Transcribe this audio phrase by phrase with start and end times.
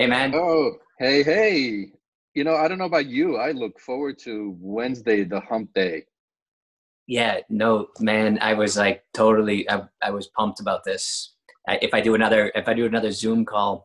[0.00, 0.34] Hey, man.
[0.34, 1.92] Oh, hey, hey.
[2.34, 3.36] You know, I don't know about you.
[3.36, 6.06] I look forward to Wednesday, the hump day.
[7.06, 8.38] Yeah, no, man.
[8.40, 9.68] I was like totally.
[9.68, 11.34] I, I was pumped about this.
[11.68, 13.84] I, if I do another, if I do another Zoom call,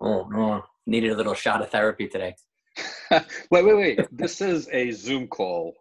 [0.00, 2.34] oh no, needed a little shot of therapy today.
[3.12, 3.24] wait,
[3.64, 4.00] wait, wait.
[4.10, 5.76] This is a Zoom call.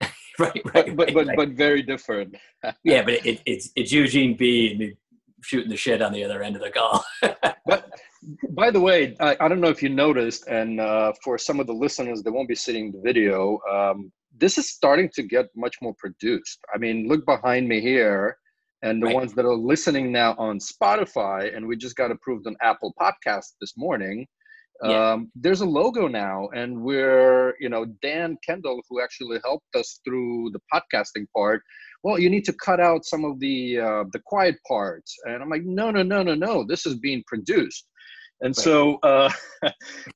[0.38, 1.36] right, but right, but right, but, right.
[1.36, 2.34] but very different.
[2.82, 4.72] yeah, but it, it's it's Eugene B.
[4.72, 4.96] and
[5.42, 7.04] shooting the shit on the other end of the call.
[7.66, 7.90] but
[8.50, 11.66] by the way, I, I don't know if you noticed, and uh, for some of
[11.66, 15.76] the listeners that won't be seeing the video, um, this is starting to get much
[15.80, 16.58] more produced.
[16.74, 18.36] I mean, look behind me here,
[18.82, 19.14] and the Right.
[19.14, 23.54] ones that are listening now on Spotify, and we just got approved on Apple Podcast
[23.60, 24.26] this morning.
[24.84, 25.12] Yeah.
[25.12, 30.00] Um, there's a logo now, and we're, you know, Dan Kendall, who actually helped us
[30.04, 31.62] through the podcasting part.
[32.02, 35.48] Well, you need to cut out some of the uh, the quiet parts, and I'm
[35.48, 36.62] like, no, no, no, no, no.
[36.62, 37.88] This is being produced,
[38.42, 38.64] and Right.
[38.64, 39.30] so uh,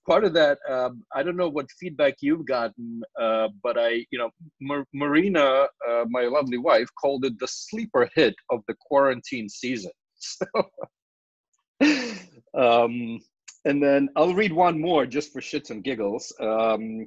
[0.08, 4.18] part of that, um, I don't know what feedback you've gotten, uh, but I, you
[4.18, 9.48] know, Mar- Marina, uh, my lovely wife, called it the sleeper hit of the quarantine
[9.48, 9.92] season.
[10.22, 10.46] So,
[12.54, 13.20] um,
[13.64, 16.30] and then I'll read one more just for shits and giggles.
[16.40, 17.06] Um,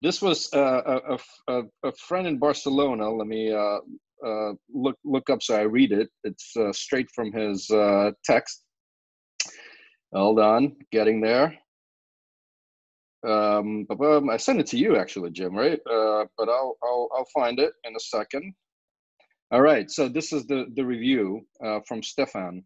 [0.00, 1.18] this was uh, a,
[1.48, 3.10] a, a friend in Barcelona.
[3.10, 3.78] Let me uh,
[4.26, 6.08] uh, look look up so I read it.
[6.24, 8.63] It's uh, straight from his uh, text.
[10.14, 11.58] Hold done, getting there.
[13.26, 15.80] Um, um, I sent it to you actually, Jim, right?
[15.90, 18.54] Uh, but I'll, I'll I'll find it in a second.
[19.50, 22.62] All right, so this is the the review uh, from Stefan.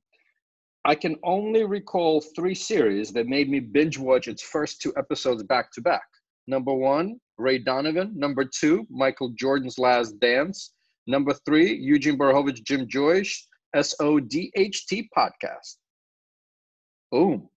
[0.85, 5.43] I can only recall three series that made me binge watch its first two episodes
[5.43, 6.07] back to back.
[6.47, 8.12] Number one, Ray Donovan.
[8.17, 10.73] Number two, Michael Jordan's Last Dance.
[11.07, 15.77] Number three, Eugene Borukhovich, Jim Joyce, SODHT podcast.
[17.11, 17.48] Boom.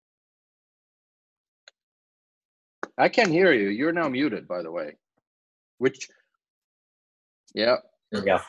[2.98, 3.70] I can't hear you.
[3.70, 4.96] You're now muted, by the way.
[5.80, 6.08] Which,
[7.56, 7.78] yeah,
[8.12, 8.40] there we go.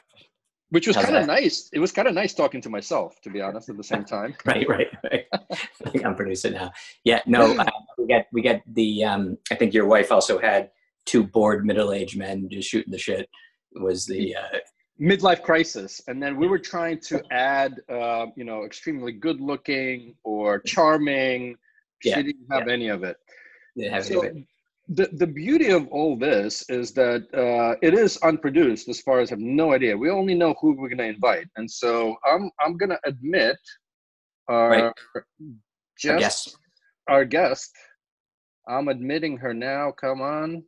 [0.70, 1.70] which was kind of nice.
[1.72, 4.34] It was kind of nice talking to myself, to be honest, at the same time.
[4.44, 5.24] right, right, right.
[5.32, 6.72] I think I'm producing now.
[7.04, 7.64] Yeah, no, uh,
[7.98, 9.04] we get we get the.
[9.04, 10.70] Um, I think your wife also had
[11.06, 13.28] two bored middle-aged men just shooting the shit.
[13.74, 14.58] Was the uh,
[15.00, 20.14] midlife crisis and then we were trying to add uh, you know extremely good looking
[20.24, 21.56] or charming.
[22.04, 23.16] Yeah, she didn't have any of it.
[23.76, 24.44] The heavy so of it.
[24.88, 29.30] the, the beauty of all this is that uh, it is unproduced as far as
[29.30, 29.96] I have no idea.
[29.96, 33.56] We only know who we're going to invite and so i'm i'm going to admit
[34.48, 34.92] our Right.
[35.98, 36.56] just
[37.08, 37.70] our guest.
[38.68, 39.92] I'm admitting her now.
[39.92, 40.62] Come on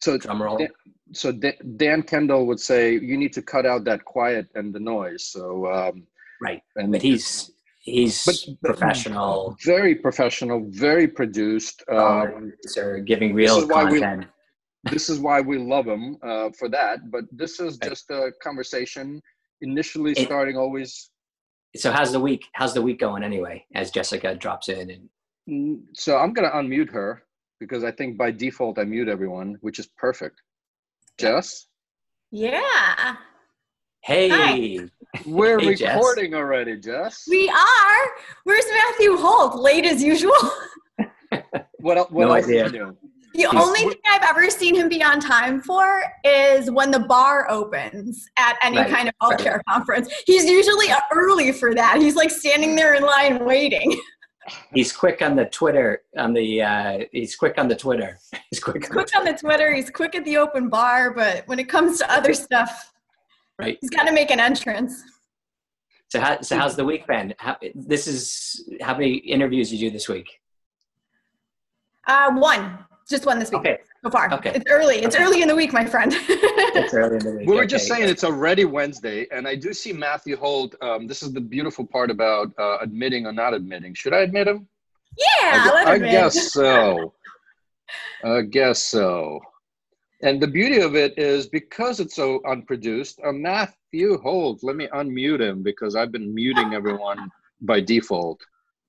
[0.00, 0.58] so Drum roll.
[0.58, 0.68] Dan,
[1.12, 4.80] so Da- Dan Kendall would say you need to cut out that quiet and the
[4.80, 5.24] noise.
[5.24, 6.06] So um,
[6.40, 7.50] Right, and but he's
[7.80, 9.56] he's But- professional.
[9.64, 11.82] very professional, very produced.
[11.88, 14.26] Um, or giving real why we- content.
[14.92, 17.10] this is why we love him uh, for that.
[17.10, 17.90] But this is Right.
[17.90, 19.20] just a conversation.
[19.62, 21.10] Initially, It- starting always.
[21.76, 22.44] So how's the week?
[22.54, 23.64] How's the week going anyway?
[23.74, 25.08] As Jessica drops in and
[25.48, 27.22] Mm, So I'm gonna unmute her
[27.60, 30.40] because I think by default I mute everyone, which is perfect.
[31.18, 31.66] Jess,
[32.30, 33.16] Yeah,
[34.02, 34.78] hey,
[35.26, 35.94] we're Hey, Jess.
[35.96, 36.76] recording already.
[36.76, 38.06] Jess, we are.
[38.44, 39.56] Where's Matthew Holt?
[39.60, 40.32] Late as usual.
[41.80, 42.66] what el- what No else idea.
[42.66, 42.96] you do?
[43.34, 47.48] The only thing I've ever seen him be on time for is when the bar
[47.50, 50.08] opens at any Right, kind of healthcare conference.
[50.26, 51.98] He's usually early for that.
[52.00, 54.00] He's like standing there in line waiting.
[54.74, 56.02] he's quick on the Twitter.
[56.16, 58.18] On the uh, he's quick on the Twitter.
[58.50, 58.76] He's quick.
[58.82, 59.74] He's quick on the Twitter.
[59.74, 62.92] He's quick at the open bar, but when it comes to other stuff,
[63.58, 63.76] Right.
[63.80, 65.02] he's got to make an entrance.
[66.08, 67.34] So how, so how's the week been?
[67.38, 70.40] How, this is how many interviews you do this week?
[72.06, 72.78] Uh, one,
[73.10, 74.32] just one this week Okay, so far.
[74.34, 74.52] Okay.
[74.54, 74.96] It's early.
[74.96, 75.24] It's Okay.
[75.24, 76.12] early in the week, my friend.
[76.16, 77.48] it's early in the week.
[77.48, 80.74] We were just saying it's already Wednesday, and I do see Matthew Holt.
[80.80, 83.94] Um, this is the beautiful part about uh, admitting or not admitting.
[83.94, 84.68] Should I admit him?
[85.18, 86.10] yeah, I, let I him in.
[86.12, 87.12] guess so.
[88.24, 89.40] I guess so.
[90.22, 93.20] And the beauty of it is because it's so unproduced.
[93.24, 97.30] Uh, Matthew Holt, let me unmute him because I've been muting everyone
[97.60, 98.40] by default.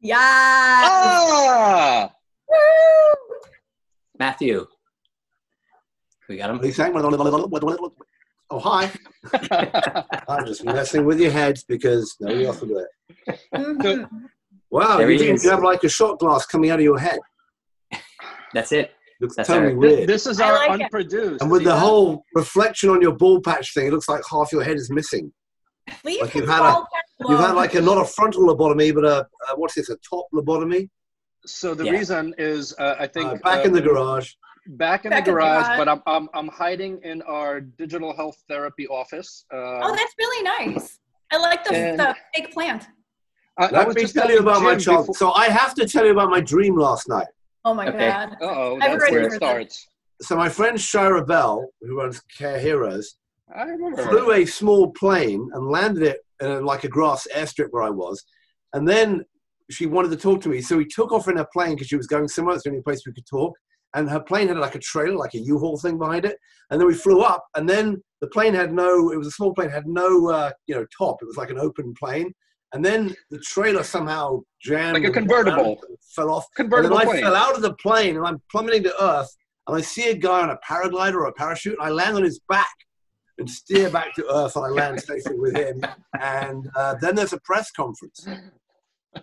[0.02, 0.18] Yeah.
[0.20, 2.12] Ah!
[2.50, 3.38] Woo!
[4.18, 4.66] Matthew.
[6.30, 6.60] We got him.
[6.60, 7.90] What are?
[8.52, 8.92] Oh, hi.
[10.28, 12.86] I'm just messing with your heads because nobody else will do
[13.28, 14.08] it.
[14.72, 17.00] Wow, There you he think you have like a shot glass coming out of your
[17.00, 17.20] head.
[18.54, 18.92] That's it.
[19.22, 20.10] Looks That's totally our- Th- weird.
[20.10, 20.84] this is our like it.
[20.84, 21.42] unproduced.
[21.42, 21.80] and with the that?
[21.80, 25.32] whole reflection on your ball patch thing, it looks like half your head is missing.
[26.06, 26.84] Leave Like you've had a-
[27.28, 29.90] You've had like a not a frontal lobotomy, but a, a what's this?
[29.90, 30.90] A top lobotomy?
[31.46, 31.92] So the Yeah.
[31.92, 34.32] reason is, uh, I think Uh, back uh, in the garage.
[34.78, 35.78] Back in Back the in the garage, garage.
[35.78, 39.46] but I'm, I'm I'm hiding in our digital health therapy office.
[39.54, 41.00] Um, oh, that's really nice.
[41.32, 42.88] I like the, And- the fake plant.
[43.58, 45.08] I, I Let me just tell you about my Jim child.
[45.08, 47.28] before- So I have to tell you about my dream last night.
[47.66, 48.08] Oh my Okay.
[48.10, 48.38] god.
[48.42, 49.36] Uh-oh, that's where it for this.
[49.36, 49.88] starts.
[50.22, 53.16] So my friend Shira Bell, who runs Care Heroes,
[53.54, 54.02] I remember.
[54.04, 58.24] flew a small plane and landed it in like a grass airstrip where I was.
[58.74, 59.26] And then
[59.70, 60.62] she wanted to talk to me.
[60.62, 62.56] So we took off in a plane because she was going somewhere.
[62.56, 63.54] It's the only place we could talk.
[63.96, 66.38] And her plane had like a trailer, like a U-Haul thing behind it.
[66.70, 67.46] And then we flew up.
[67.56, 70.76] And then the plane had no, it was a small plane, had no, uh, you
[70.76, 71.18] know, top.
[71.22, 72.32] It was like an open plane.
[72.74, 74.94] And then the trailer somehow jammed.
[74.94, 75.82] Like a convertible.
[76.16, 76.46] Fell off.
[76.56, 77.24] Convertible and then I plane.
[77.24, 79.36] fell out of the plane and I'm plummeting to earth.
[79.68, 81.78] And I see a guy on a paraglider or a parachute.
[81.80, 82.68] And I land on his back
[83.40, 84.56] and steer back to earth.
[84.56, 85.82] And I land safely with him.
[86.20, 88.28] And uh, then there's a press conference.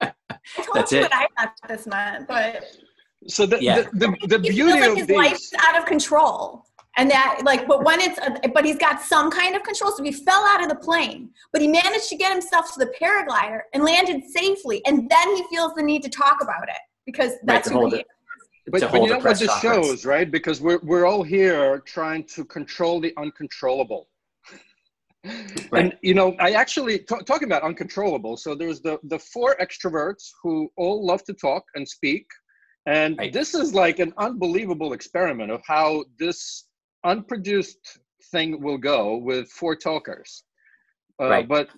[0.00, 1.10] I told That's you it.
[1.10, 2.64] what I thought this meant, but
[3.28, 3.82] So the Yeah.
[3.92, 5.16] the, the, the beauty like of his these.
[5.16, 6.64] life's out of control.
[6.98, 8.18] And that, like, but when it's,
[8.54, 9.92] but he's got some kind of control.
[9.92, 12.90] So he fell out of the plane, but he managed to get himself to the
[12.98, 14.80] paraglider and landed safely.
[14.86, 17.92] And then he feels the need to talk about it because that's to who hold
[17.92, 18.06] he it.
[18.06, 18.06] is.
[18.68, 19.86] But, but you a know what press this conference.
[19.88, 20.28] shows, right?
[20.30, 24.08] Because we're we're all here trying to control the uncontrollable.
[25.72, 25.86] Right.
[25.86, 28.36] And you know, I actually t- talking about uncontrollable.
[28.36, 32.26] So there's the the four extroverts who all love to talk and speak,
[32.86, 33.32] and Right.
[33.32, 36.68] this is like an unbelievable experiment of how this
[37.04, 37.98] unproduced
[38.32, 40.44] thing will go with four talkers.
[41.20, 41.48] Uh, Right.
[41.48, 41.70] But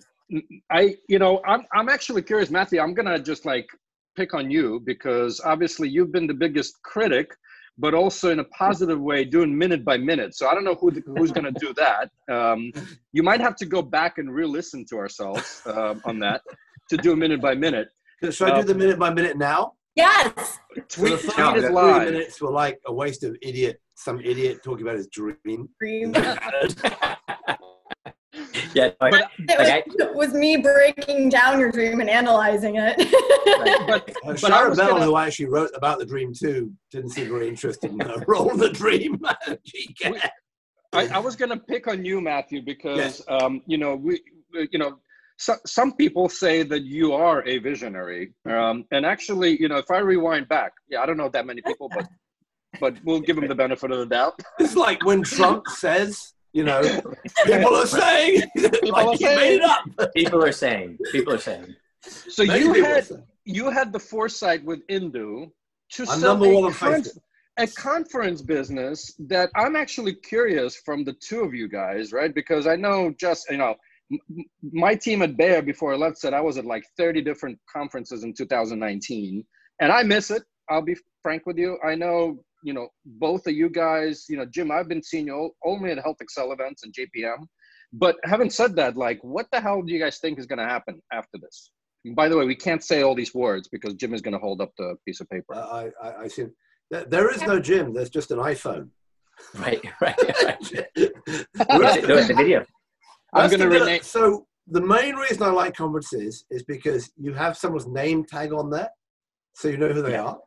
[0.71, 2.79] I, you know, I'm I'm actually curious, Matthew.
[2.79, 3.67] I'm gonna just like
[4.15, 7.27] pick on you because obviously you've been the biggest critic,
[7.77, 10.35] but also in a positive way, doing minute by minute.
[10.35, 12.09] So I don't know who who's going to do that.
[12.31, 12.71] Um,
[13.13, 16.41] you might have to go back and re-listen to ourselves um, on that
[16.89, 17.87] to do a minute by minute.
[18.21, 19.73] Should I do the minute by minute now?
[19.99, 20.33] Yes.
[20.35, 24.19] So the Tweet, first tweet is three minutes were like a waste of idiot, some
[24.21, 25.67] idiot talking about his dream.
[25.79, 26.13] Dream.
[28.73, 29.83] yeah, but, But- It was, Okay.
[29.87, 32.95] it was me breaking down your dream and analyzing it.
[33.87, 37.09] But, Uh, but I Sharon Bell, gonna- who actually wrote about the dream too, didn't
[37.09, 39.19] seem very interested in the role of the dream.
[40.93, 44.21] I, I was going to pick on you, Matthew, because um, you know we,
[44.71, 44.99] you know,
[45.39, 49.89] so, some people say that you are a visionary, um, and actually, you know, if
[49.89, 52.05] I rewind back, yeah, I don't know that many people, but
[52.81, 54.39] but we'll give them the benefit of the doubt.
[54.59, 56.81] it's like when Trump says, you know,
[57.45, 59.37] people are saying, are like he saying.
[59.37, 60.13] made it up.
[60.13, 63.15] people are saying, people are saying, So Many you had say.
[63.45, 65.51] you had the foresight with Indu
[65.93, 67.03] to I'm sell number a, one on con-
[67.57, 72.33] a conference business that I'm actually curious from the two of you guys, right?
[72.35, 73.79] Because I know just you know m- m-
[74.71, 78.23] my team at Bayer before I left said I was at like 30 different conferences
[78.23, 79.43] in 2019,
[79.81, 80.43] and I miss it.
[80.69, 81.77] I'll be frank with you.
[81.85, 84.25] I know you know both of you guys.
[84.29, 87.45] You know, Jim, I've been seeing you only at HealthXL events and JPM.
[87.93, 90.65] But having said that, like, what the hell do you guys think is going to
[90.65, 91.71] happen after this?
[92.05, 94.39] And by the way, we can't say all these words because Jim is going to
[94.39, 95.55] hold up the piece of paper.
[95.55, 96.45] Uh, I, I, I see.
[96.91, 97.93] There- There is no Jim.
[97.93, 98.89] There's just an iPhone.
[99.55, 100.59] right, right, right.
[100.61, 101.11] The
[101.67, 102.65] Yeah, rest do of the video.
[103.33, 104.01] I'm going to of rename.
[104.01, 108.69] So the main reason I like conferences is because you have someone's name tag on
[108.69, 108.89] there,
[109.55, 110.25] so you know who they Yeah.
[110.25, 110.37] are.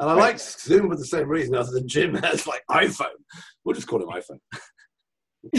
[0.00, 3.06] And I like Zoom for the same reason, other than Jim has like iPhone.
[3.64, 4.40] We'll just call him iPhone.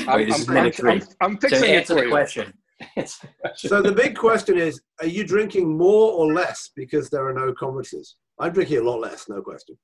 [0.07, 1.15] I'm, Wait, this I'm, is minute I'm, three.
[1.22, 2.12] I'm So fixing it answer for the you.
[2.12, 2.53] question.
[2.98, 3.69] Answer the question.
[3.69, 7.53] So the big question is: Are you drinking more or less because there are no
[7.53, 8.17] conferences?
[8.39, 9.77] I'm drinking a lot less, no question.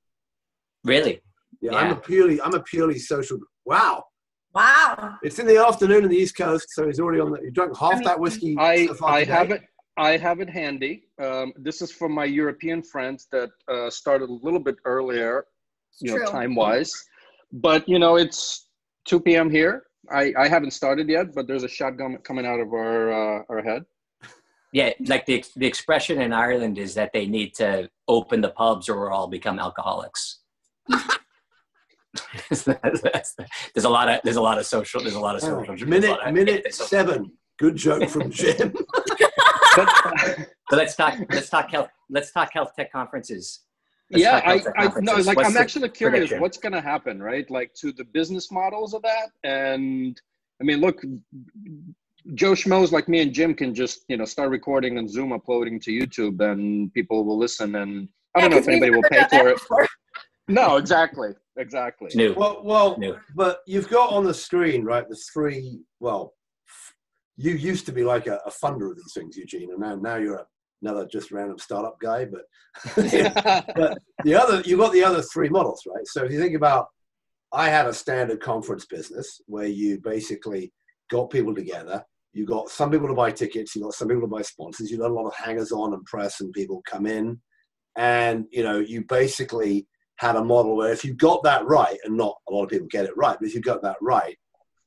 [0.84, 1.20] Really?
[1.62, 3.38] Yeah, I'm a purely, I'm a purely social.
[3.64, 4.04] Wow,
[4.54, 5.16] wow.
[5.22, 7.40] it's in the afternoon in the East Coast, so he's already on the.
[7.42, 8.56] You drank half mean, that whiskey.
[8.58, 9.62] I, so I have it.
[9.96, 11.04] I have it handy.
[11.18, 15.44] Um, this is from my European friends that uh, started a little bit earlier,
[16.00, 16.92] you know, time wise.
[17.52, 18.68] But you know, it's
[19.06, 19.50] 2 p.m.
[19.50, 19.84] here.
[20.10, 23.62] I, I haven't started yet, but there's a shotgun coming out of our uh, our
[23.62, 23.84] head.
[24.72, 28.88] Yeah, like the the expression in Ireland is that they need to open the pubs
[28.88, 30.40] or we'll all become alcoholics.
[32.50, 32.66] there's
[33.84, 36.02] a lot of there's a lot of social there's a lot of Oh, social minute,
[36.02, 37.32] there's a lot of minute anti-social- seven.
[37.58, 38.74] Good joke from Jim.
[39.76, 39.88] But,
[40.70, 43.60] So let's talk let's talk health let's talk health tech conferences.
[44.10, 46.40] Let's yeah, I, tech I no, like What's I'm the actually curious prediction?
[46.40, 47.48] what's going to happen, right?
[47.50, 50.20] Like to the business models of that, and
[50.60, 51.00] I mean, look,
[52.34, 55.78] Joe Schmoes like me and Jim can just you know start recording and Zoom uploading
[55.80, 57.76] to YouTube, and people will listen.
[57.76, 59.90] And I don't know Yeah, if 'cause we've anybody will pay for it.
[60.48, 62.06] No, exactly, exactly.
[62.06, 62.34] It's new.
[62.34, 63.16] well, well, New.
[63.34, 65.08] but you've got on the screen, right?
[65.08, 65.80] The three.
[65.98, 66.34] Well,
[67.36, 70.16] you used to be like a, a funder of these things, Eugene, and now now
[70.16, 70.46] you're a,
[70.82, 72.26] another just random startup guy.
[72.26, 72.42] But
[73.76, 76.06] but the other you've got the other three models, right?
[76.06, 76.86] So if you think about,
[77.52, 80.72] I had a standard conference business where you basically
[81.10, 82.04] got people together.
[82.32, 83.74] You got some people to buy tickets.
[83.74, 84.90] You got some people to buy sponsors.
[84.90, 87.40] You got a lot of hangers on and press, and people come in,
[87.96, 89.86] and you know you basically
[90.20, 92.86] had a model where if you got that right, and not a lot of people
[92.90, 94.36] get it right, but if you got that right,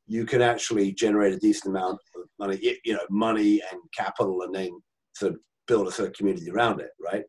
[0.06, 4.54] you can actually generate a decent amount of money, you know, money and capital, and
[4.54, 4.70] then
[5.16, 7.24] sort of build a sort of community around it, right?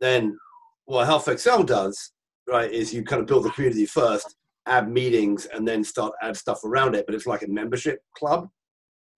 [0.00, 0.38] Then
[0.84, 2.12] what HealthXL does,
[2.46, 4.36] right, is you kind of build the community first,
[4.66, 7.06] add meetings, and then start add stuff around it.
[7.06, 8.48] But it's like a membership club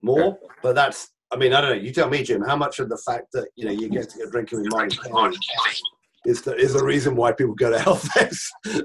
[0.00, 0.38] more.
[0.62, 1.82] But that's, I mean, I don't know.
[1.82, 4.18] You tell me, Jim, how much of the fact that you know you get to
[4.18, 5.36] go drinking with Kelly
[6.26, 8.08] is the is the reason why people go to Health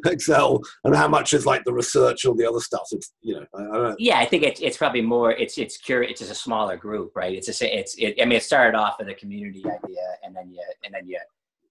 [0.05, 2.87] Excel, and how much is like the research or the other stuff?
[2.91, 3.95] It's you know, I, I don't know.
[3.99, 5.31] Yeah, I think it's it's probably more.
[5.33, 6.03] It's it's cure.
[6.03, 7.33] It's just a smaller group, right?
[7.35, 7.95] It's a it's.
[7.95, 11.07] It, I mean, it started off with a community idea, and then you and then
[11.07, 11.19] you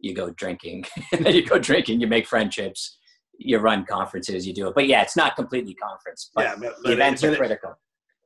[0.00, 2.00] you go drinking, and then you go drinking.
[2.00, 2.98] You make friendships.
[3.42, 4.46] You run conferences.
[4.46, 6.30] You do it, but yeah, it's not completely conference.
[6.34, 7.78] But Yeah, but- the but events it- are critical.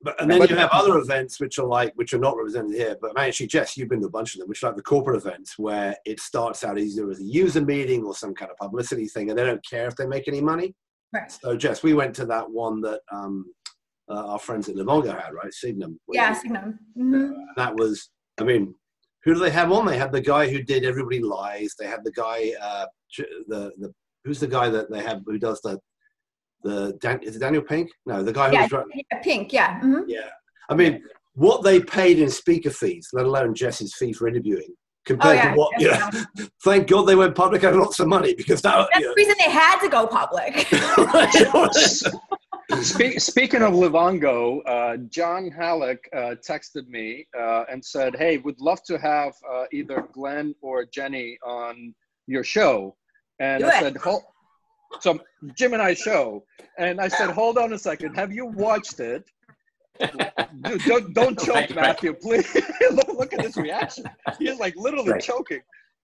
[0.04, 2.96] But and then you have other events which are like which are not represented here.
[3.00, 5.16] But actually, Jess, you've been to a bunch of them, which are like the corporate
[5.16, 9.08] events where it starts out either as a user meeting or some kind of publicity
[9.08, 10.75] thing, and they don't care if they make any money.
[11.12, 11.32] Right.
[11.32, 13.46] So, Jess, we went to that one that um,
[14.08, 15.52] uh, our friends at Livongo had, right?
[15.52, 15.99] Signum.
[16.12, 16.78] Yeah, Signum.
[16.99, 17.14] Mhm.
[17.14, 18.75] And that was, I mean,
[19.23, 19.87] who do they have on?
[19.87, 21.75] They had the guy who did Everybody Lies.
[21.78, 22.87] They had the guy, uh,
[23.49, 23.94] the the
[24.25, 25.78] who's the guy that they have who does the
[26.64, 27.90] the Dan, is it Daniel Pink?
[28.06, 29.52] No, the guy who Yeah, was dri- yeah, pink.
[29.52, 29.80] Yeah.
[29.80, 30.04] mhm.
[30.09, 30.30] yeah.
[30.68, 31.02] I mean,
[31.35, 35.50] what they paid in speaker fees, let alone Jesse's fee for interviewing, compared Oh, yeah,
[35.50, 35.88] to what, you
[36.40, 39.14] know, thank God they went public and lots of money because that, That's you the
[39.16, 40.66] reason they had to go public.
[42.83, 48.59] Spe- speaking of Livongo, uh, John Halleck uh, texted me uh, and said, "Hey, would
[48.59, 51.94] love to have uh, either Glenn or Jenny on
[52.26, 52.97] your show."
[53.38, 53.80] And Do I it.
[53.80, 54.23] said, "Hold."
[55.00, 55.18] So
[55.56, 56.44] Jim and I show,
[56.78, 58.14] and I said, "Hold on a second.
[58.14, 59.24] Have you watched it?"
[60.00, 61.76] Dude, don't don't choke, Right, right.
[61.76, 62.52] Matthew, please.
[62.92, 64.04] look, look at this reaction.
[64.38, 65.22] He's like literally Right.
[65.22, 65.60] choking.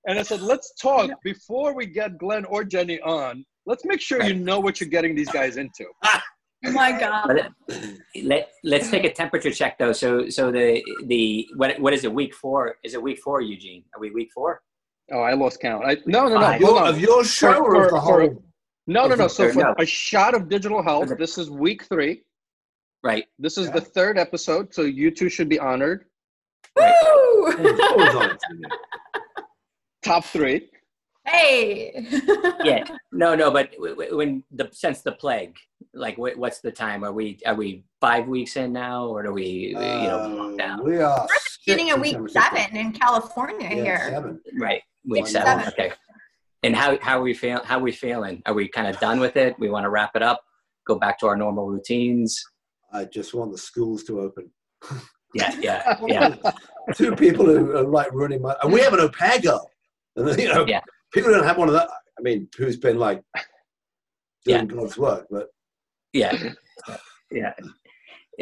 [0.07, 3.45] And I said, let's talk before we get Glenn or Jenny on.
[3.67, 5.85] Let's make sure you know what you're getting these guys into.
[6.05, 6.21] oh
[6.73, 7.51] my god.
[8.23, 9.93] Let let's take a temperature check though.
[9.93, 12.13] So so the the what what is it?
[12.15, 12.77] Week four?
[12.85, 13.85] Is it week four, Eugene?
[13.95, 14.63] Are we week four?
[15.13, 15.85] Oh, I lost count.
[15.85, 16.41] I, no, no, no.
[16.41, 16.63] Five.
[16.63, 16.89] Hold on.
[16.89, 18.45] of your show For- or of for- the for- whole?
[18.91, 19.29] No, no, no.
[19.29, 19.75] So for no.
[19.79, 21.19] a shot of digital health, Okay.
[21.19, 22.23] this is week three.
[23.05, 23.27] Right.
[23.39, 23.75] This is Yeah.
[23.75, 26.07] the third episode, so you two should be honored.
[26.77, 26.83] Woo!
[27.53, 28.39] Always.
[30.03, 30.71] Top three.
[31.27, 32.07] hey.
[32.65, 32.85] Yeah.
[33.13, 33.51] No, no.
[33.51, 35.57] But w- w- when the since the plague,
[35.95, 37.05] like what's the time?
[37.05, 40.85] Are we are we five weeks in now, or do we you know Uh, down?
[40.85, 41.27] we are
[41.65, 42.63] Beginning of six week in San Francisco.
[42.67, 44.09] seven in California Yeah, here.
[44.11, 44.41] seven.
[44.59, 44.83] Right.
[45.05, 45.59] Week Week seven.
[45.65, 45.73] seven.
[45.73, 45.93] Okay.
[46.63, 47.63] And how how are we feel?
[47.65, 48.43] How are we feeling?
[48.47, 49.59] Are we kind of done with it?
[49.59, 50.43] We want to wrap it up,
[50.87, 52.43] go back to our normal routines.
[52.93, 54.51] I just want the schools to open.
[55.33, 55.55] Yeah.
[55.61, 55.97] Yeah.
[56.09, 56.35] Yeah.
[56.97, 59.71] Two people who are like running my, and we have an au pair girl.
[60.17, 60.81] And, you know, Yeah.
[61.13, 61.89] people don't have one of that.
[62.19, 63.23] I mean, who's been like
[64.45, 64.65] doing Yeah.
[64.65, 65.47] God's work, but
[66.13, 66.37] Yeah.
[67.31, 67.53] Yeah.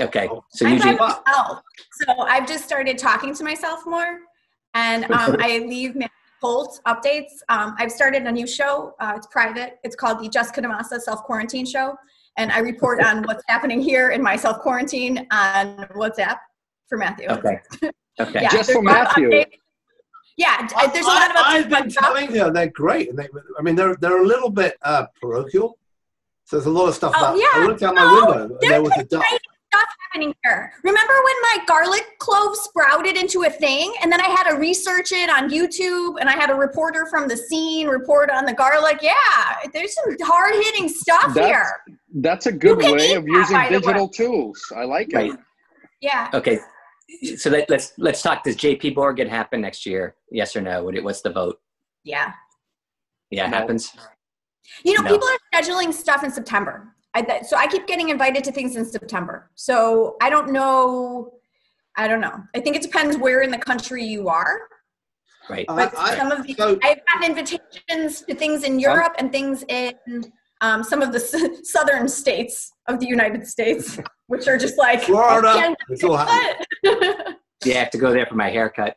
[0.00, 0.30] Okay.
[0.52, 0.96] So I'm Eugene.
[0.96, 1.60] Myself.
[2.06, 4.20] So I've just started talking to myself more,
[4.72, 5.94] and um, I leave
[6.42, 7.32] my Holt updates.
[7.48, 8.94] Um, I've started a new show.
[9.00, 9.78] Uh, it's private.
[9.84, 11.96] It's called the Jessica DaMassa Self Quarantine Show,
[12.36, 16.36] and I report on what's happening here in my self quarantine on WhatsApp
[16.88, 17.28] for Matthew.
[17.28, 17.60] Okay.
[18.20, 18.40] Okay.
[18.42, 19.44] Yeah, Just for a lot of Matthew.
[20.36, 21.68] Yeah, d- there's a lot of I, have updates.
[21.68, 22.04] been on stuff.
[22.04, 25.78] telling her they're great, and they, I mean, they're they're a little bit uh, parochial.
[26.44, 27.12] So there's a lot of stuff.
[27.16, 27.46] Oh, about, yeah.
[27.52, 29.20] I looked out my window, and there was a duck.
[29.20, 29.57] great stuff
[30.12, 30.72] happening here.
[30.84, 35.12] Remember when my garlic clove sprouted into a thing, and then I had to research
[35.12, 38.98] it on YouTube, and I had a reporter from the scene report on the garlic.
[39.02, 39.14] Yeah,
[39.72, 41.66] there's some hard hitting stuff That's- here.
[42.14, 43.80] That's a good way of that, using by the way.
[43.80, 44.72] digital tools.
[44.74, 45.38] I like it.
[46.00, 46.30] Yeah.
[46.32, 46.58] Okay.
[47.36, 48.44] So let, let's let's talk.
[48.44, 50.14] Does JP Morgan happen next year?
[50.30, 50.84] Yes or no?
[50.84, 51.58] What, what's the vote?
[52.04, 52.32] Yeah.
[53.30, 53.56] Yeah, it No.
[53.58, 53.92] happens.
[54.84, 55.12] You know, No.
[55.12, 56.94] people are scheduling stuff in September.
[57.14, 59.50] I, that, so I keep getting invited to things in September.
[59.54, 61.32] So I don't know.
[61.96, 62.42] I don't know.
[62.54, 64.60] I think it depends where in the country you are.
[65.50, 65.66] Right.
[65.66, 69.32] But I- I- some of the, so- I've gotten invitations to things in Europe and
[69.32, 69.94] things in
[70.60, 71.34] um, some of the s-
[71.70, 76.66] southern states of the United States, which are just like Florida, it's all happening.
[77.64, 78.96] Yeah, I have to go there for my haircut.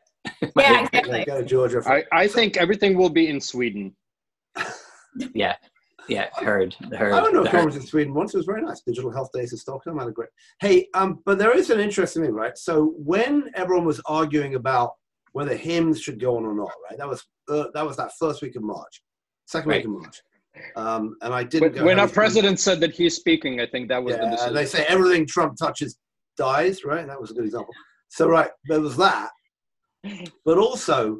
[0.55, 1.05] My yeah, haircut.
[1.07, 1.45] exactly.
[1.45, 1.81] Georgia.
[1.87, 3.95] I, I think everything will be in Sweden.
[5.33, 5.55] Yeah.
[6.07, 6.73] Yeah, heard.
[6.91, 7.13] Heard.
[7.13, 7.51] I went to a heard.
[7.51, 8.33] conference in Sweden once.
[8.33, 8.81] It was very nice.
[8.81, 9.99] Digital Health Days in Stockholm.
[9.99, 10.29] I had a great.
[10.59, 12.57] Hey, um, but there is an interesting thing, right?
[12.57, 14.91] So when everyone was arguing about
[15.33, 16.97] whether HIMSS should go on or not, right?
[16.97, 19.01] That was uh, that was that first week of March,
[19.45, 19.77] second Right.
[19.77, 20.21] week of March,
[20.75, 21.61] um, and I didn't.
[21.71, 24.23] When, go when our heavy- president said that he's speaking, I think that was the
[24.23, 24.53] Yeah, decision.
[24.53, 25.97] they say everything Trump touches
[26.37, 27.05] dies, right?
[27.07, 27.73] That was a good example.
[28.09, 29.29] So, right, there was that.
[30.43, 31.19] But also,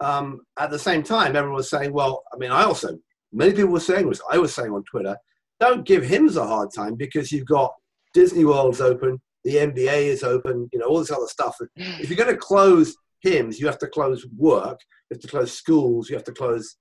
[0.00, 2.98] um, at the same time, everyone was saying, well, I mean, I also,
[3.32, 5.16] many people were saying, was I was saying on Twitter,
[5.58, 7.72] don't give HIMSS a hard time because you've got
[8.14, 11.56] Disney World's open, the NBA is open, you know, all this other stuff.
[11.76, 15.52] If you're going to close HIMSS, you have to close work, you have to close
[15.52, 16.76] schools, you have to close,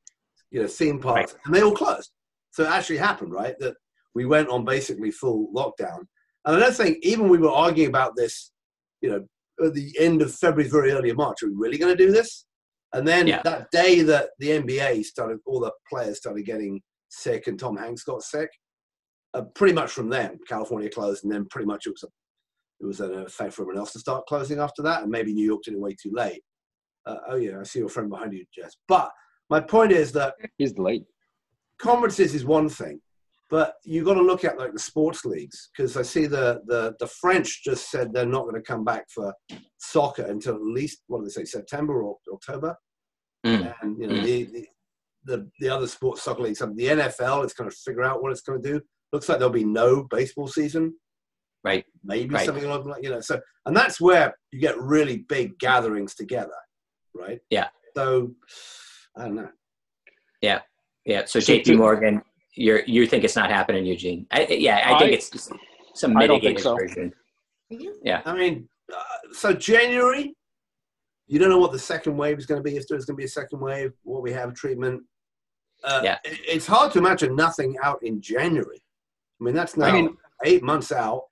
[0.51, 2.11] you know, theme parks, and they all closed.
[2.51, 3.55] So it actually happened, right?
[3.59, 3.75] That
[4.15, 5.99] we went on basically full lockdown.
[6.45, 8.51] And I don't think even we were arguing about this,
[9.01, 9.25] you know,
[9.65, 11.43] at the end of February, very early March.
[11.43, 12.45] Are we really going to do this?
[12.93, 13.41] And then Yeah.
[13.43, 18.03] that day that the NBA started, all the players started getting sick, and Tom Hanks
[18.03, 18.49] got sick.
[19.33, 22.07] Uh, pretty much from then, California closed, and then pretty much it was a,
[22.81, 25.45] it was an effect for everyone else to start closing after that, and maybe New
[25.45, 26.41] York did it way too late.
[27.05, 28.75] Uh, oh yeah, I see your friend behind you, Jess.
[28.87, 29.11] But
[29.49, 31.05] my point is that he's late.
[31.79, 32.99] conferences is one thing,
[33.49, 36.95] but you've got to look at like the sports leagues because I see the, the
[36.99, 39.33] the French just said they're not going to come back for
[39.77, 42.75] soccer until at least what do they say September or October,
[43.45, 43.73] Mm.
[43.81, 44.23] and you know Mm.
[44.23, 44.67] the, the
[45.25, 48.41] the the other sports soccer leagues, the NFL is going to figure out what it's
[48.41, 48.81] going to do.
[49.13, 50.93] Looks like there'll be no baseball season,
[51.63, 51.85] Right.
[52.03, 52.45] maybe Right.
[52.45, 53.21] something along like you know.
[53.21, 56.59] So and that's where you get really big gatherings together,
[57.15, 57.39] right?
[57.49, 57.69] Yeah.
[57.95, 58.35] So
[59.17, 59.49] I don't know.
[61.05, 61.25] Yeah.
[61.25, 62.21] So, So JP Morgan,
[62.59, 64.25] you're you think it's not happening, Eugene?
[64.31, 65.51] I, yeah, I think I- it's just
[65.95, 66.75] some I don't think mitigated so.
[66.75, 67.13] version.
[68.25, 69.01] I mean, uh,
[69.31, 70.33] so January,
[71.27, 72.75] you don't know what the second wave is going to be.
[72.75, 75.01] If there's going to be a second wave, what we have treatment.
[75.83, 76.17] Uh, Yeah.
[76.25, 78.81] it- It's hard to imagine nothing out in January.
[79.39, 81.23] I mean, that's now I mean- eight months out.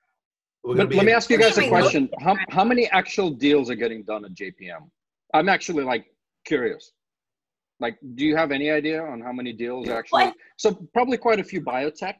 [0.64, 2.10] We're gonna But be let me ask you guys a question.
[2.20, 4.90] How, how many actual deals are getting done at JPM?
[5.34, 6.06] I'm actually like
[6.46, 6.92] curious.
[7.80, 10.34] Like, do you have any idea on how many deals actually?
[10.58, 12.16] So probably quite a few biotech.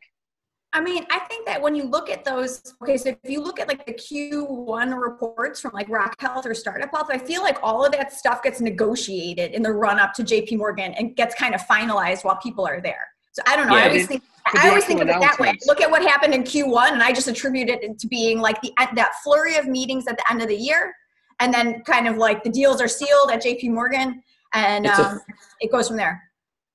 [0.74, 3.60] I mean, I think that when you look at those, okay, so if you look
[3.60, 7.58] at like the Q1 reports from like Rock Health or Startup Health, I feel like
[7.64, 11.34] all of that stuff gets negotiated in the run up to JP Morgan and gets
[11.36, 13.08] kind of finalized while people are there.
[13.32, 13.76] So I don't know.
[13.76, 15.54] Yeah, I always think I always think of it that way.
[15.66, 18.74] Look at what happened in Q1, and I just attribute it to being like the
[18.96, 20.94] that flurry of meetings at the end of the year,
[21.40, 24.22] and then kind of like the deals are sealed at JP Morgan,
[24.58, 25.22] and It's a- um,
[25.60, 26.24] it goes from there.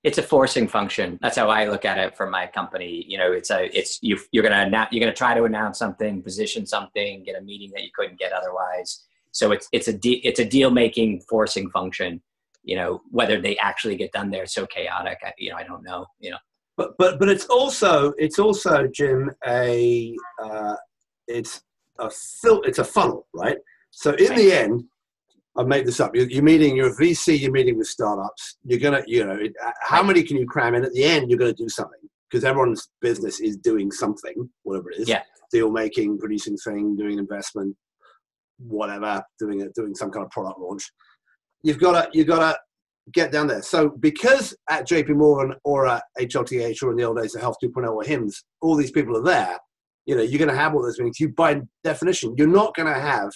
[0.04, 1.18] It's a forcing function.
[1.22, 3.04] That's how I look at it for my company.
[3.06, 6.22] You know, it's a it's you you're gonna annou- you're gonna try to announce something,
[6.22, 9.04] position something, get a meeting that you couldn't get otherwise.
[9.30, 12.20] So it's it's a de- it's a deal making forcing function.
[12.64, 15.18] You know, whether they actually get done there, it's so chaotic.
[15.24, 16.06] I, you know, I don't know.
[16.18, 16.38] You know,
[16.76, 20.74] but but but it's also it's also Jim a uh,
[21.28, 21.62] it's
[22.00, 23.58] a fil- it's a funnel, right?
[23.92, 24.84] So in the end,
[25.56, 26.14] I made this up.
[26.14, 28.56] You're, you're meeting, you're a VC, you're meeting with startups.
[28.64, 30.84] You're gonna, you know, uh, how many can you cram in?
[30.84, 35.00] At the end, you're gonna do something because everyone's business is doing something, whatever it
[35.00, 35.08] is.
[35.08, 35.22] Yeah.
[35.50, 37.76] Deal making, producing thing, doing investment,
[38.58, 40.90] whatever, doing it, doing some kind of product launch.
[41.62, 42.58] You've got to, you've got to
[43.12, 43.62] get down there.
[43.62, 47.56] So because at JP Morgan or at HLTH or in the old days of Health
[47.62, 49.58] 2.0 or HIMSS, all these people are there.
[50.06, 51.20] You know, you're going to have all those meetings.
[51.20, 53.30] You, by definition, you're not going to have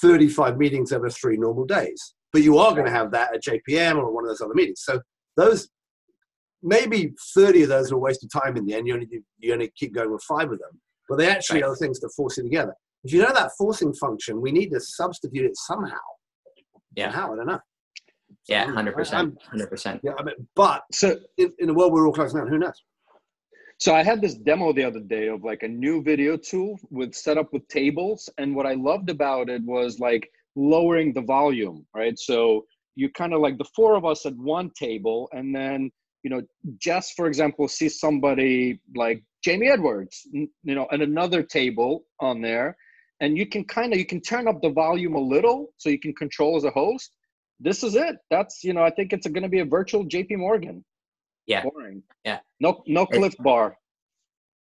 [0.00, 3.96] 35 meetings over three normal days, but you are going to have that at JPM
[3.96, 4.82] or one of those other meetings.
[4.84, 5.00] So
[5.36, 5.68] those,
[6.62, 8.86] maybe 30 of those are a waste of time in the end.
[8.86, 11.68] You only, you only keep going with five of them, but they actually Right.
[11.70, 12.74] are things that force you together.
[13.04, 15.98] If you know that forcing function, we need to substitute it somehow.
[16.96, 17.10] Yeah.
[17.10, 17.32] How?
[17.32, 17.60] I don't know.
[18.48, 20.00] yeah, So, hundred I- percent, I'm- hundred percent.
[20.02, 22.80] Yeah, I mean, but So in, in the world we're all closing down, who knows?
[23.78, 27.14] So I had this demo the other day of like a new video tool with
[27.14, 28.30] set up with tables.
[28.38, 32.18] And what I loved about it was like lowering the volume, right?
[32.18, 35.90] So you kind of like the four of us at one table and then,
[36.22, 36.42] you know,
[36.78, 42.76] Jess, for example, sees somebody like Jamie Edwards, you know, at another table on there.
[43.20, 46.00] And you can kind of, you can turn up the volume a little so you
[46.00, 47.10] can control as a host.
[47.60, 48.16] This is it.
[48.30, 50.84] That's, you know, I think it's going to be a virtual JP Morgan.
[51.46, 51.62] Yeah.
[51.62, 52.02] Boring.
[52.24, 52.40] Yeah.
[52.60, 53.76] No, no cliff bar.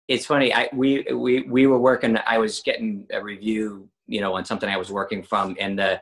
[0.09, 0.53] it's funny.
[0.53, 2.17] I we we we were working.
[2.27, 6.01] I was getting a review, you know, on something I was working from, and the,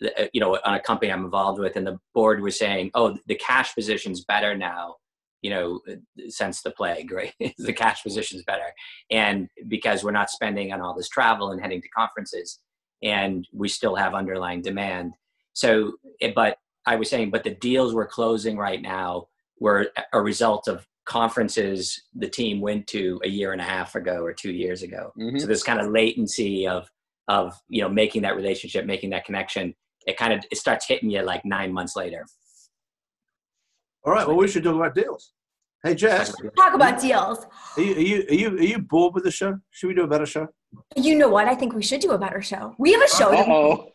[0.00, 2.90] the uh, you know on a company I'm involved with, and the board was saying,
[2.94, 4.96] "Oh, the cash position's better now."
[5.42, 5.80] You know,
[6.28, 7.34] since the plague, right?
[7.58, 8.72] the cash position's better,
[9.10, 12.60] and because we're not spending on all this travel and heading to conferences,
[13.02, 15.14] and we still have underlying demand.
[15.54, 15.94] So,
[16.34, 19.26] but I was saying, but the deals we're closing right now
[19.60, 24.22] were a result of conferences the team went to a year and a half ago
[24.22, 25.12] or two years ago.
[25.18, 25.40] Mhm.
[25.40, 26.90] So this kind of latency of
[27.28, 29.74] of you know making that relationship, making that connection.
[30.06, 32.26] It kind of it starts hitting you like nine months later.
[34.04, 34.26] All right.
[34.26, 35.32] Well, we should talk about deals.
[35.82, 37.46] Hey, Jess, Talk about deals.
[37.76, 39.58] are you, are you are you are you bored with the show?
[39.70, 40.48] Should we do a better show?
[40.96, 41.46] You know what?
[41.48, 42.74] I think we should do a better show.
[42.78, 43.92] We have a show.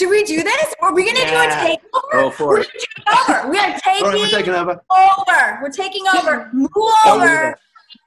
[0.00, 0.24] That we- Uh-oh.
[0.26, 0.74] Should we do this?
[0.80, 1.66] Or are we gonna Yeah.
[1.66, 2.12] do a takeover?
[2.12, 2.68] Go for We're it.
[3.16, 4.12] gonna take over.
[4.12, 4.82] We are All right, we're taking taking over.
[4.90, 5.58] over.
[5.62, 6.50] We're taking over.
[6.52, 6.70] Move
[7.04, 7.58] Don't over.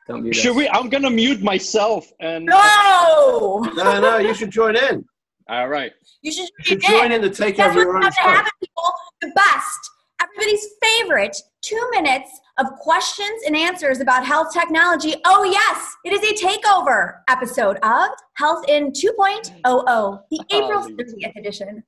[0.08, 0.58] Don't mute Should us.
[0.58, 0.69] we?
[0.69, 2.45] I'm gonna mute myself and.
[2.45, 3.63] No.
[3.75, 5.06] No, no, you should join in.
[5.49, 5.91] All right.
[6.21, 8.84] You should, You should join in the takeover of your what's about to happen, people.
[9.21, 15.15] The best, everybody's favorite two minutes of questions and answers about health technology.
[15.25, 20.93] Oh, yes, it is a takeover episode of Health in 2.00, the April Holy.
[20.95, 21.83] 30th edition.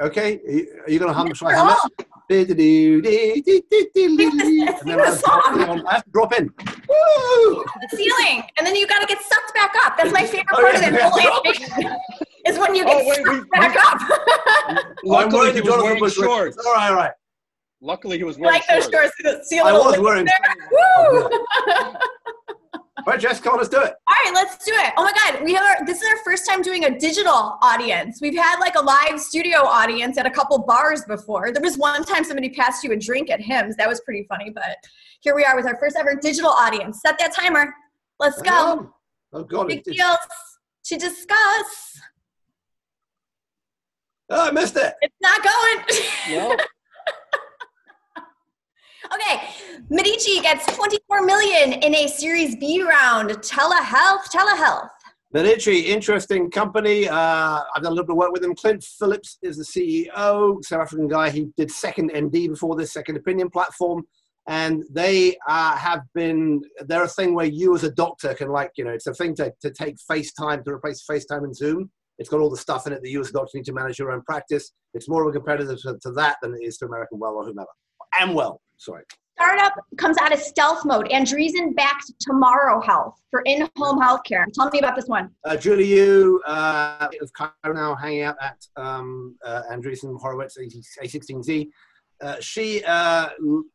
[0.00, 1.32] Okay, are you, are going to hum?
[1.34, 2.06] Shall I We're hum all- it?
[2.34, 5.60] And Sing the I have to drop song.
[5.60, 5.86] in.
[5.86, 6.44] I have to drop in.
[6.48, 7.64] Woo!
[7.80, 9.96] the ceiling, and then you got to get sucked back up.
[9.98, 11.96] That's my favorite Oh, part yeah, of the whole animation.
[12.46, 14.00] Is when you get Oh, wait, sucked we- back up.
[14.68, 16.56] I'm Luckily, wearing he the was Jonathan wearing Bush shorts.
[16.66, 17.10] All right, all right.
[17.84, 19.12] Luckily, he was wearing like those shorts.
[19.20, 19.48] shorts.
[19.48, 20.24] See a I little was lip wearing.
[20.24, 20.56] there.
[20.70, 21.28] Woo!
[23.04, 23.92] All right, Jess, come on, let's do it.
[24.06, 24.92] All right, let's do it.
[24.96, 28.20] Oh my God, we have our, this is our first time doing a digital audience.
[28.20, 31.50] We've had like a live studio audience at a couple bars before.
[31.50, 33.74] There was one time somebody passed you a drink at HIMSS.
[33.76, 34.76] That was pretty funny, but
[35.18, 37.00] here we are with our first ever digital audience.
[37.02, 37.74] Set that timer.
[38.20, 38.92] Let's go.
[39.32, 40.18] Oh God, Big it, it, deals
[40.84, 42.00] to discuss.
[44.30, 44.94] oh, I missed it.
[45.00, 46.38] It's not going.
[46.38, 46.56] No.
[49.14, 49.42] Okay,
[49.90, 53.28] Medici gets 24 million in a Series B round.
[53.30, 54.88] Telehealth, telehealth.
[55.34, 57.08] Medici, interesting company.
[57.08, 58.54] Uh, I've done a little bit of work with them.
[58.54, 61.28] Clint Phillips is the CEO, South African guy.
[61.28, 64.04] He did Second MD before this Second Opinion platform,
[64.48, 66.62] and they uh, have been.
[66.86, 69.34] They're a thing where you as a doctor can like, you know, it's a thing
[69.36, 71.90] to, to take FaceTime to replace FaceTime and Zoom.
[72.18, 73.98] It's got all the stuff in it that you as a doctor need to manage
[73.98, 74.72] your own practice.
[74.94, 77.44] It's more of a competitor to, to that than it is to American Well or
[77.44, 77.68] whomever.
[78.20, 79.04] Amwell, sorry.
[79.36, 81.08] Startup comes out of stealth mode.
[81.08, 84.44] Andreessen backed Tomorrow Health for in-home healthcare.
[84.54, 85.30] Tell me about this one.
[85.44, 91.68] Uh, Julie Yoo uh, of Kyruus now hanging out at um, uh, Andreessen Horowitz A16Z.
[92.22, 93.30] Uh, she uh,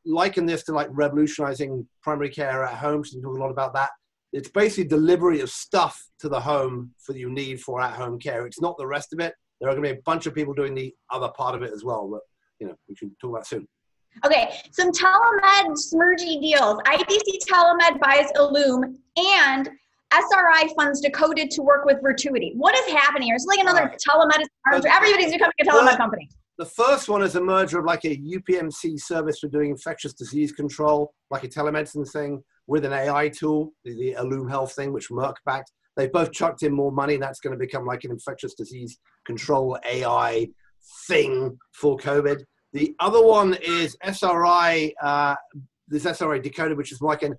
[0.05, 3.03] likened this to like revolutionizing primary care at home.
[3.03, 3.89] She's talking a lot about that.
[4.31, 8.45] It's basically delivery of stuff to the home for you need for at-home care.
[8.45, 9.33] It's not the rest of it.
[9.59, 11.73] There are going to be a bunch of people doing the other part of it
[11.73, 12.07] as well.
[12.09, 12.21] But
[12.59, 13.67] you know, we can talk about soon.
[14.25, 16.79] Okay, some telemed smurgy deals.
[16.85, 19.69] IDC Telemed buys Illume and
[20.11, 22.53] SRI funds Decoded to work with Vituity.
[22.55, 23.35] What is happening here?
[23.35, 23.99] It's like another Right.
[24.09, 24.85] telemedicine.
[24.91, 26.29] Everybody's becoming a telemed Well, company.
[26.57, 30.51] The first one is a merger of like a UPMC service for doing infectious disease
[30.51, 35.09] control, like a telemedicine thing, with an AI tool, the, the Illum Health thing, which
[35.09, 35.71] Merck backed.
[35.95, 38.97] They both chucked in more money, and that's going to become like an infectious disease
[39.25, 40.47] control AI
[41.07, 42.43] thing for COVID.
[42.77, 45.35] The other one is SRI, uh,
[45.87, 47.35] this SRI Decoded, which is like an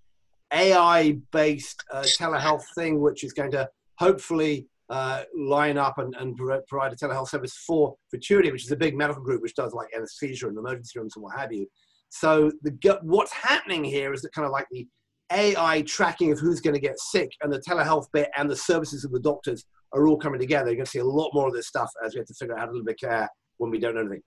[0.52, 3.68] AI based uh, telehealth thing, which is going to
[4.00, 8.76] hopefully uh, line up and, and provide a telehealth service for Vituity, which is a
[8.76, 11.68] big medical group which does like anesthesia and emergency rooms and what have you.
[12.08, 14.88] So the what's happening here is that kind of like the
[15.30, 19.04] AI tracking of who's going to get sick and the telehealth bit and the services
[19.04, 20.66] of the doctors are all coming together.
[20.66, 22.54] You're going to see a lot more of this stuff as we have to figure
[22.54, 24.22] out how to live care when we don't know anything.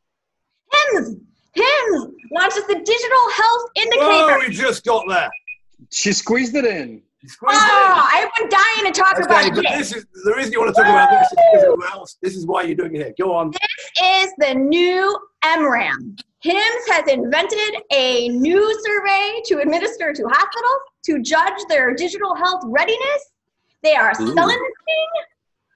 [0.74, 1.16] HIMSS!
[1.56, 4.40] HIMSS launches the Digital Health Whoa, Indicator.
[4.48, 5.30] we just got there.
[5.92, 7.02] She squeezed it in.
[7.22, 7.70] You squeezed it in.
[7.72, 9.92] Oh, I've been dying to talk Okay, about but this.
[9.92, 12.18] this is the reason you want to talk about this is because of who else.
[12.22, 13.14] This is why you're doing it here.
[13.20, 13.52] Go on.
[13.52, 16.18] This is the new EMRAM.
[16.44, 22.64] HIMSS has invented a new survey to administer to hospitals to judge their digital health
[22.66, 23.32] readiness.
[23.84, 24.34] They are Ooh.
[24.34, 25.08] selling this thing.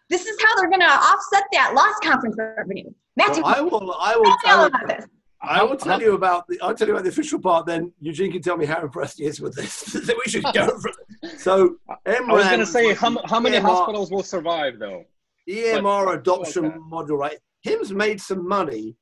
[0.10, 2.89] This is how they're going to offset that lost conference revenue.
[3.15, 3.95] Matthew, Well, I will.
[3.99, 4.36] I will.
[4.43, 5.08] tell me I will, about this.
[5.41, 6.04] I will tell uh-huh.
[6.04, 6.60] you about the.
[6.62, 7.65] I'll tell you about the official part.
[7.65, 9.71] Then Eugene can tell me how impressed he is with this.
[9.73, 11.39] so we should go for it.
[11.39, 15.04] So I was going to say, how, how many EMR hospitals will survive, though?
[15.49, 16.78] EMR oh, adoption okay.
[16.78, 17.38] module, right?
[17.62, 18.95] Him's made some money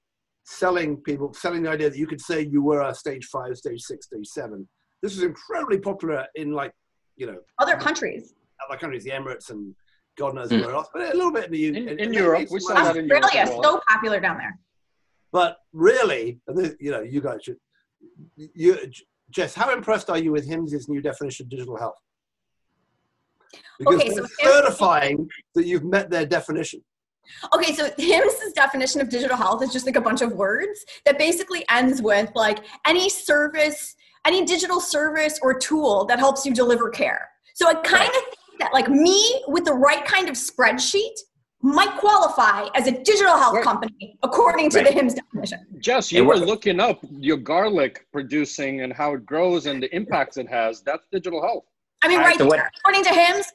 [0.45, 3.82] selling people, selling the idea that you could say you were a stage five, stage
[3.82, 4.67] six, stage seven.
[5.02, 6.73] This was incredibly popular in like,
[7.15, 8.34] you know, Other countries.
[8.67, 9.76] other countries, the Emirates and
[10.17, 10.62] God knows Hmm.
[10.62, 12.76] where else, but a little bit in the U- In- and- in Europe, we some
[12.78, 14.58] saw that in Europe Australia as so popular down there.
[15.32, 16.39] But really,
[16.80, 17.58] you know, you guys should.
[18.36, 18.78] You,
[19.32, 21.95] Jess, how impressed are you with HIMSS' new definition of digital health?
[23.80, 26.84] Because Okay, they're so HIMSS- certifying that you've met their definition.
[27.56, 31.17] Okay, so HIMSS definition of digital health is just like a bunch of words that
[31.17, 33.95] basically ends with like any service,
[34.28, 37.30] any digital service or tool that helps you deliver care.
[37.56, 41.13] So I kind of think that like me with the right kind of spreadsheet
[41.61, 43.63] might qualify as a digital health Right.
[43.63, 44.87] company according to Right.
[44.87, 45.65] the HIMSS definition.
[45.79, 50.35] Jess, you were looking up your garlic producing and how it grows and the impacts
[50.37, 50.81] it has.
[50.81, 51.63] That's digital health.
[52.03, 53.47] I mean, All right, right so what- there, according to HIMSS,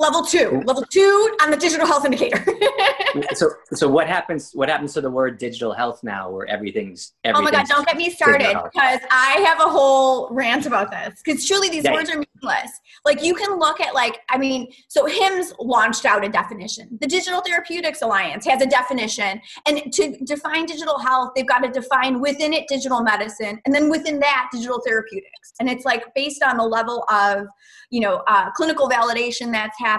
[0.00, 2.44] level two, level two on the digital health indicator.
[3.34, 7.42] so so what happens what happens to the word digital health now where everything's Oh
[7.42, 11.20] my God, don't get me started because I have a whole rant about this.
[11.24, 12.80] Because truly, these words are meaningless.
[13.04, 16.98] Like, you can look at, like, I mean, so HIMSS launched out a definition.
[17.00, 19.40] The Digital Therapeutics Alliance has a definition.
[19.66, 23.90] And to define digital health, they've got to define within it digital medicine and then
[23.90, 25.52] within that, digital therapeutics.
[25.58, 27.46] And it's like based on the level of,
[27.90, 29.89] you know, uh, clinical validation that's happening,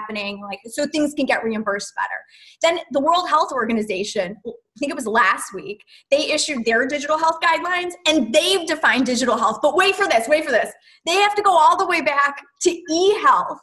[0.42, 2.08] like, so things can get reimbursed better.
[2.62, 7.18] Then the World Health Organization, I think it was last week, they issued their digital
[7.18, 9.58] health guidelines and they've defined digital health.
[9.62, 10.72] But wait for this, wait for this.
[11.06, 13.58] They have to go all the way back to e health.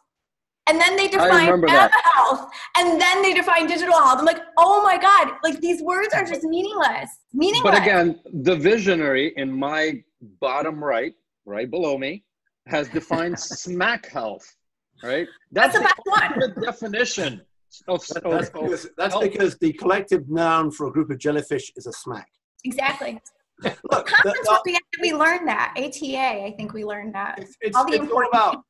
[0.70, 2.12] And then they define remember M that.
[2.14, 2.52] health.
[2.78, 4.20] And then they define digital health.
[4.20, 7.10] I'm like, oh my God, like these words are just meaningless.
[7.34, 7.74] Meaningless.
[7.74, 10.04] But again, the visionary in my
[10.40, 11.14] bottom right,
[11.46, 12.24] right below me,
[12.68, 14.56] has defined smack health.
[15.04, 15.28] Right?
[15.52, 16.24] That's the best one.
[16.34, 17.42] ultimate definition
[17.88, 19.24] of, That- that's of- because, that's health.
[19.24, 22.28] because the collective noun for a group of jellyfish is a smack.
[22.66, 23.20] exactly.
[23.64, 25.74] Look, the- Conference uh, the- we, we learned that.
[25.78, 27.40] ATA, I think we learned that.
[27.40, 28.64] it's, it's, All the it's all important- about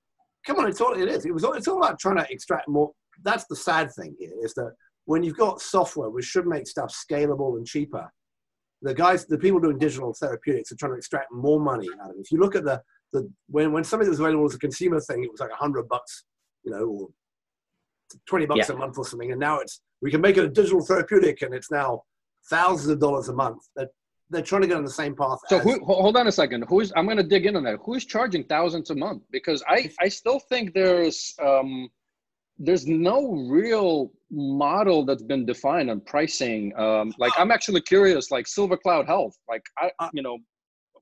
[0.47, 2.65] come on it's all it is it was all, it's all about trying to extract
[2.69, 2.89] more
[3.23, 4.71] that's the sad thing here is that
[5.03, 8.09] when you've got software which should make stuff scalable and cheaper
[8.81, 12.15] the guys the people doing digital therapeutics are trying to extract more money out of
[12.15, 12.81] it if you look at the
[13.13, 15.87] the when when something was available as a consumer thing it was like a hundred
[15.87, 16.23] bucks
[16.63, 17.07] you know or
[18.27, 18.75] 20 bucks Yeah.
[18.75, 21.53] a month or something and now it's we can make it a digital therapeutic and
[21.53, 22.03] it's now
[22.49, 23.89] thousands of dollars a month they're,
[24.29, 26.65] they're trying to get on the same path So who, hold on a second.
[26.69, 27.79] Who's I'm going to dig in on that.
[27.83, 29.23] Who's charging thousands a month?
[29.31, 31.89] Because I I still think there's um
[32.59, 36.73] there's no real model that's been defined on pricing.
[36.77, 38.29] Um, like I'm actually curious.
[38.29, 39.35] Like SilverCloud Health.
[39.49, 40.37] Like I Uh, you know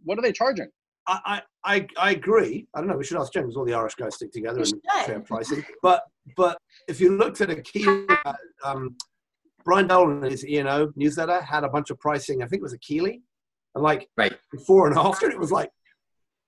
[0.05, 0.69] what are they charging?
[1.07, 1.41] I, I,
[1.75, 2.67] I I agree.
[2.73, 2.97] I don't know.
[2.97, 3.55] We should ask James.
[3.55, 5.05] All the Irish guys stick together We and should.
[5.05, 5.63] share pricing.
[5.81, 6.03] But
[6.35, 7.85] but if you looked at a key,
[8.25, 8.95] uh, um,
[9.63, 12.41] Brian Dolan in his E&O newsletter had a bunch of pricing.
[12.43, 13.21] I think it was Akili,
[13.75, 14.37] and like Right.
[14.51, 15.69] before and after, it was like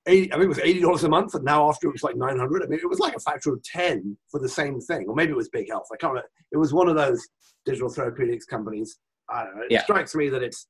[0.08, 0.32] eighty.
[0.34, 2.38] I mean, it was eighty dollars a month, and now after it was like nine
[2.38, 2.63] hundred.
[2.63, 5.32] I mean, it was like a factor of ten for the same thing, or maybe
[5.32, 5.88] it was Big Health.
[5.93, 6.30] I can't remember.
[6.52, 7.26] It was one of those
[7.65, 8.98] digital therapeutics companies.
[9.30, 9.62] I don't know.
[9.63, 9.84] It Yeah.
[9.84, 10.67] strikes me that it's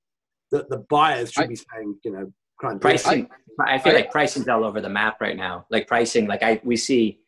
[0.51, 3.29] that the buyers should I- be saying, you know, crime pricing
[3.61, 6.59] I, feel I- like pricing's all over the map right now like pricing like i
[6.63, 7.19] we see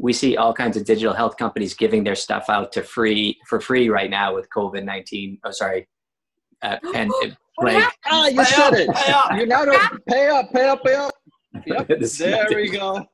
[0.00, 3.60] we see all kinds of digital health companies giving their stuff out to free for
[3.60, 5.88] free right now with covid-19 oh sorry
[6.62, 7.10] uh, and
[7.56, 7.92] What like happened?
[8.06, 8.88] Ah, you Pay said up, it.
[8.94, 9.32] pay up.
[9.38, 11.12] You now don't pay up, pay up, pay up.
[11.66, 11.88] Yep.
[12.18, 13.04] There we go.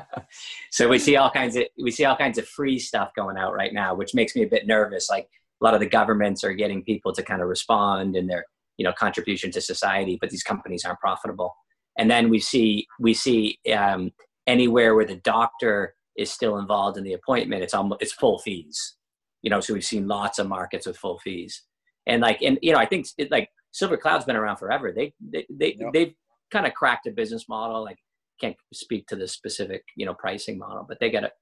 [0.70, 3.54] so we see all kinds of we see all kinds of free stuff going out
[3.54, 5.26] right now which makes me a bit nervous like
[5.60, 8.44] a lot of the governments are getting people to kind of respond in their
[8.78, 11.54] you know contribution to society but these companies aren't profitable.
[11.98, 14.12] And then we see we see um,
[14.46, 18.96] anywhere where the doctor is still involved in the appointment it's almost it's full fees.
[19.42, 21.62] You know so we've seen lots of markets with full fees.
[22.06, 24.92] And like and you know i think it, like SilverCloud's been around forever.
[24.92, 25.92] They they, they Yep.
[25.92, 26.14] they've
[26.50, 27.98] kind of cracked a business model like
[28.40, 31.32] can't speak to the specific you know pricing model but they got it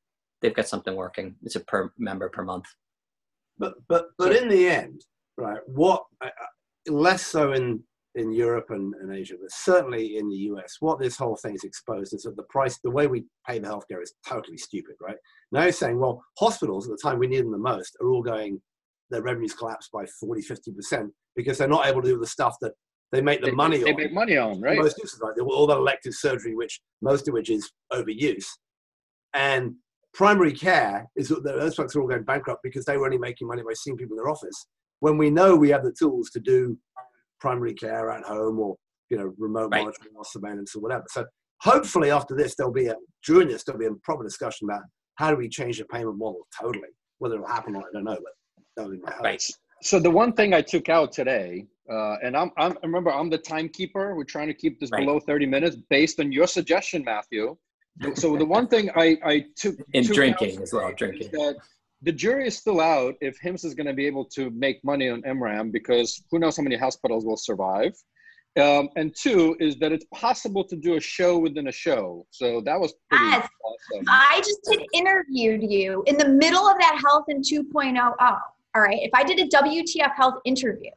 [0.42, 1.36] they've got something working.
[1.42, 2.66] It's a per member per month.
[3.58, 5.04] But but but in the end,
[5.36, 5.60] right?
[5.66, 6.04] What
[6.88, 7.82] less so in
[8.14, 11.64] in Europe and, and Asia, but certainly in the US, what this whole thing is
[11.64, 15.18] exposed is that the price, the way we pay the healthcare is totally stupid, right?
[15.52, 18.22] Now you're saying, well, hospitals at the time we need them the most are all
[18.22, 18.58] going,
[19.10, 22.72] their revenues collapse by 40, 50% because they're not able to do the stuff that
[23.12, 23.96] they make the They- money They on.
[23.98, 24.78] make money on, right?
[24.78, 28.46] Most uses, like all that elective surgery, which most of which is overuse,
[29.34, 29.74] and
[30.14, 33.46] primary care is that those folks are all going bankrupt because they were only making
[33.46, 34.66] money by seeing people in their office.
[35.00, 36.78] When we know we have the tools to do
[37.40, 38.76] primary care at home or
[39.10, 39.82] you know remote Right.
[39.82, 41.04] monitoring or surveillance or whatever.
[41.08, 41.24] So
[41.62, 44.82] hopefully after this there'll be a during this there'll be a proper discussion about
[45.16, 46.88] how do we change the payment model totally.
[47.18, 48.32] Whether it'll happen or not, I don't know, but
[48.76, 49.24] that would be my hope.
[49.24, 49.42] right
[49.82, 53.38] So the one thing I took out today, uh, and I'm, I'm remember I'm the
[53.38, 54.14] timekeeper.
[54.16, 55.00] We're trying to keep this Right.
[55.06, 57.56] below 30 minutes based on your suggestion, Matthew.
[58.14, 61.22] So the one thing I, I took In took drinking out as well, drinking.
[61.22, 61.56] is that
[62.02, 65.08] the jury is still out if HIMSS is going to be able to make money
[65.08, 67.92] on EMRAM because who knows how many hospitals will survive.
[68.60, 72.26] Um, and two is that it's possible to do a show within a show.
[72.30, 73.48] So that was pretty Yes.
[73.64, 74.04] awesome.
[74.08, 77.98] I just had interviewed you in the middle of that Health in 2.0.
[78.74, 80.90] all right, if I did a WTF Health interview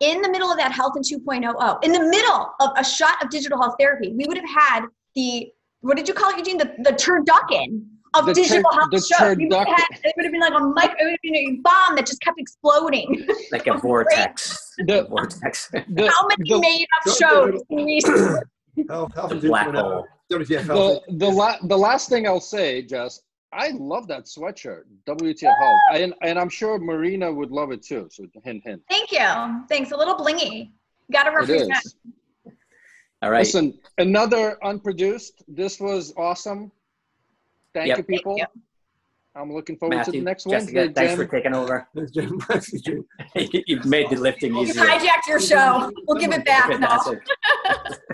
[0.00, 3.30] in the middle of that Health and 2.0, in the middle of a shot of
[3.30, 6.56] digital health therapy, we would have had the, what did you call it, Eugene?
[6.56, 9.36] The, the turducken of The digital tur- health the shows.
[9.36, 11.34] We would have had, it would have been like a mic, it would have been
[11.36, 13.26] a bomb that just kept exploding.
[13.50, 14.74] Like a vortex.
[14.78, 15.68] The, vortex.
[15.68, 18.44] the, How many the, made up Don't do shows in recent
[18.88, 20.06] Health, health and Black hole.
[20.30, 21.02] WTF the, health.
[21.08, 23.20] the, la- the last thing I'll say, Jess,
[23.52, 25.80] I love that sweatshirt, WTF Health.
[25.92, 28.08] And, and I'm sure Marina would love it too.
[28.10, 28.80] So hint, hint.
[28.88, 29.64] Thank you.
[29.68, 29.90] Thanks.
[29.92, 30.70] A little blingy.
[31.12, 31.72] Got to It represent.
[31.84, 31.94] is.
[33.20, 33.40] All right.
[33.40, 35.44] Listen, another unproduced.
[35.48, 36.72] This was awesome.
[37.74, 37.98] Thank Yep.
[37.98, 38.36] you, people.
[38.38, 38.44] you.
[39.34, 41.88] I'm looking forward to the next Jessica, Wednesday, thanks for taking over.
[41.96, 42.38] Thanks, Jim.
[42.40, 43.02] Thanks, Jim.
[43.66, 44.84] You've made the lifting You've easier.
[44.84, 45.90] hijacked your show.
[46.06, 46.98] We'll give it back now.
[47.00, 47.22] Fantastic.